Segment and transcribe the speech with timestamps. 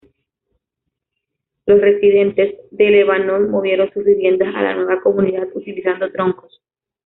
[1.67, 6.59] Los residentes de Lebanon movieron sus viviendas a la nueva comunidad utilizando troncos.